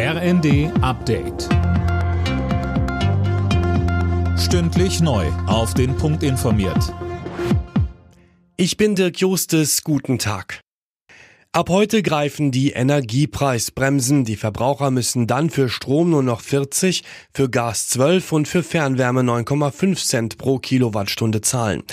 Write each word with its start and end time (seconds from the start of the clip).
RND 0.00 0.70
Update. 0.80 1.48
Stündlich 4.38 5.00
neu. 5.00 5.26
Auf 5.48 5.74
den 5.74 5.96
Punkt 5.96 6.22
informiert. 6.22 6.94
Ich 8.56 8.76
bin 8.76 8.94
Dirk 8.94 9.18
Justes. 9.18 9.82
Guten 9.82 10.20
Tag. 10.20 10.60
Ab 11.52 11.70
heute 11.70 12.02
greifen 12.02 12.50
die 12.50 12.72
Energiepreisbremsen. 12.72 14.24
Die 14.24 14.36
Verbraucher 14.36 14.90
müssen 14.90 15.26
dann 15.26 15.48
für 15.48 15.70
Strom 15.70 16.10
nur 16.10 16.22
noch 16.22 16.42
40, 16.42 17.02
für 17.32 17.48
Gas 17.48 17.88
12 17.88 18.32
und 18.32 18.48
für 18.48 18.62
Fernwärme 18.62 19.22
9,5 19.22 20.06
Cent 20.06 20.36
pro 20.36 20.58
Kilowattstunde 20.58 21.40
zahlen. 21.40 21.84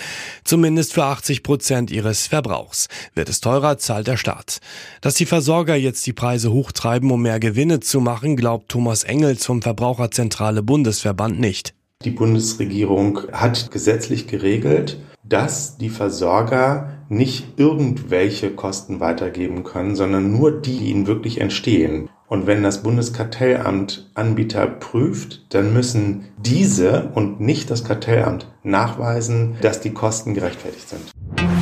Zumindest 0.43 0.91
für 0.93 1.05
80 1.05 1.41
Prozent 1.41 1.89
ihres 1.89 2.27
Verbrauchs. 2.27 2.89
Wird 3.13 3.29
es 3.29 3.39
teurer, 3.39 3.77
zahlt 3.77 4.07
der 4.07 4.17
Staat. 4.17 4.59
Dass 4.99 5.15
die 5.15 5.25
Versorger 5.25 5.77
jetzt 5.77 6.05
die 6.05 6.13
Preise 6.13 6.51
hochtreiben, 6.51 7.09
um 7.09 7.21
mehr 7.21 7.39
Gewinne 7.39 7.79
zu 7.79 8.01
machen, 8.01 8.35
glaubt 8.35 8.67
Thomas 8.67 9.05
Engels 9.05 9.45
vom 9.45 9.61
Verbraucherzentrale 9.61 10.63
Bundesverband 10.63 11.39
nicht. 11.39 11.73
Die 12.03 12.11
Bundesregierung 12.11 13.21
hat 13.31 13.71
gesetzlich 13.71 14.27
geregelt, 14.27 14.99
dass 15.27 15.77
die 15.77 15.89
Versorger 15.89 16.89
nicht 17.09 17.59
irgendwelche 17.59 18.51
Kosten 18.51 18.99
weitergeben 18.99 19.63
können, 19.63 19.95
sondern 19.95 20.31
nur 20.31 20.51
die, 20.61 20.77
die 20.77 20.91
ihnen 20.91 21.07
wirklich 21.07 21.41
entstehen. 21.41 22.09
Und 22.27 22.47
wenn 22.47 22.63
das 22.63 22.81
Bundeskartellamt 22.81 24.09
Anbieter 24.15 24.65
prüft, 24.65 25.45
dann 25.53 25.73
müssen 25.73 26.25
diese 26.37 27.11
und 27.13 27.39
nicht 27.39 27.69
das 27.69 27.83
Kartellamt 27.83 28.47
nachweisen, 28.63 29.55
dass 29.61 29.79
die 29.79 29.93
Kosten 29.93 30.33
gerechtfertigt 30.33 30.89
sind. 30.89 31.54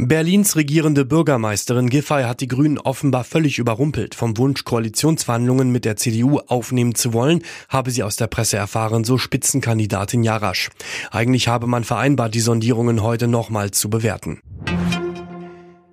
Berlins 0.00 0.54
regierende 0.54 1.04
Bürgermeisterin 1.04 1.90
Giffey 1.90 2.22
hat 2.22 2.40
die 2.40 2.46
Grünen 2.46 2.78
offenbar 2.78 3.24
völlig 3.24 3.58
überrumpelt. 3.58 4.14
Vom 4.14 4.38
Wunsch, 4.38 4.62
Koalitionsverhandlungen 4.62 5.72
mit 5.72 5.84
der 5.84 5.96
CDU 5.96 6.38
aufnehmen 6.38 6.94
zu 6.94 7.12
wollen, 7.12 7.42
habe 7.68 7.90
sie 7.90 8.04
aus 8.04 8.14
der 8.14 8.28
Presse 8.28 8.56
erfahren, 8.56 9.02
so 9.02 9.18
Spitzenkandidatin 9.18 10.22
Jarasch. 10.22 10.70
Eigentlich 11.10 11.48
habe 11.48 11.66
man 11.66 11.82
vereinbart, 11.82 12.32
die 12.36 12.40
Sondierungen 12.40 13.02
heute 13.02 13.26
nochmal 13.26 13.72
zu 13.72 13.90
bewerten. 13.90 14.40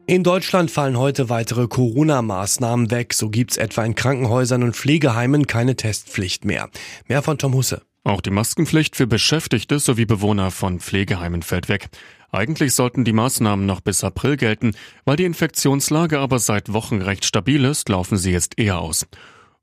In 0.06 0.22
Deutschland 0.22 0.70
fallen 0.70 1.00
heute 1.00 1.30
weitere 1.30 1.68
Corona-Maßnahmen 1.68 2.92
weg. 2.92 3.12
So 3.12 3.32
gibt's 3.32 3.58
etwa 3.58 3.84
in 3.84 3.96
Krankenhäusern 3.96 4.62
und 4.62 4.76
Pflegeheimen 4.76 5.48
keine 5.48 5.76
Testpflicht 5.76 6.46
mehr. 6.46 6.70
Mehr 7.08 7.24
von 7.24 7.40
Tom 7.40 7.56
Husse. 7.56 7.82
Auch 8.04 8.22
die 8.22 8.30
Maskenpflicht 8.30 8.96
für 8.96 9.08
Beschäftigte 9.08 9.80
sowie 9.80 10.06
Bewohner 10.06 10.52
von 10.52 10.80
Pflegeheimen 10.80 11.42
fällt 11.42 11.70
weg. 11.70 11.90
Eigentlich 12.36 12.74
sollten 12.74 13.06
die 13.06 13.14
Maßnahmen 13.14 13.66
noch 13.66 13.82
bis 13.82 14.04
April 14.04 14.36
gelten, 14.36 14.74
weil 15.06 15.16
die 15.16 15.24
Infektionslage 15.24 16.20
aber 16.20 16.40
seit 16.40 16.74
Wochen 16.74 17.02
recht 17.02 17.24
stabil 17.24 17.64
ist, 17.64 17.88
laufen 17.90 18.18
sie 18.18 18.32
jetzt 18.32 18.60
eher 18.60 18.80
aus. 18.80 19.08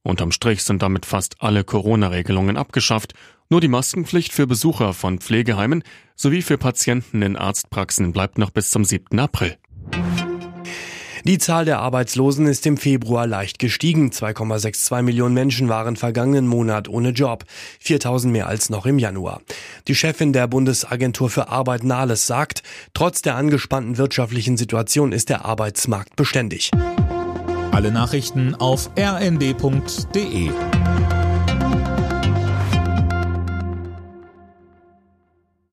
Unterm 0.02 0.32
Strich 0.32 0.64
sind 0.64 0.82
damit 0.82 1.06
fast 1.06 1.36
alle 1.40 1.64
Corona-Regelungen 1.64 2.56
abgeschafft, 2.56 3.12
nur 3.50 3.60
die 3.60 3.68
Maskenpflicht 3.68 4.32
für 4.32 4.46
Besucher 4.46 4.94
von 4.94 5.18
Pflegeheimen 5.18 5.82
sowie 6.16 6.40
für 6.42 6.56
Patienten 6.56 7.20
in 7.22 7.36
Arztpraxen 7.36 8.12
bleibt 8.12 8.38
noch 8.38 8.50
bis 8.50 8.70
zum 8.70 8.84
7. 8.84 9.18
April. 9.20 9.58
Die 11.24 11.38
Zahl 11.38 11.64
der 11.64 11.78
Arbeitslosen 11.78 12.46
ist 12.46 12.66
im 12.66 12.76
Februar 12.76 13.28
leicht 13.28 13.60
gestiegen. 13.60 14.10
2,62 14.10 15.02
Millionen 15.02 15.34
Menschen 15.34 15.68
waren 15.68 15.94
vergangenen 15.94 16.48
Monat 16.48 16.88
ohne 16.88 17.10
Job. 17.10 17.44
4000 17.78 18.32
mehr 18.32 18.48
als 18.48 18.70
noch 18.70 18.86
im 18.86 18.98
Januar. 18.98 19.40
Die 19.86 19.94
Chefin 19.94 20.32
der 20.32 20.48
Bundesagentur 20.48 21.30
für 21.30 21.48
Arbeit 21.48 21.84
Nahles 21.84 22.26
sagt, 22.26 22.64
trotz 22.92 23.22
der 23.22 23.36
angespannten 23.36 23.98
wirtschaftlichen 23.98 24.56
Situation 24.56 25.12
ist 25.12 25.28
der 25.28 25.44
Arbeitsmarkt 25.44 26.16
beständig. 26.16 26.72
Alle 27.70 27.92
Nachrichten 27.92 28.56
auf 28.56 28.90
rnd.de 28.98 30.50